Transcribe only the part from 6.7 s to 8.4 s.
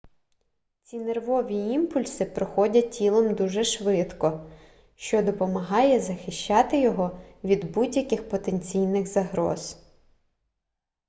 його від будь-яких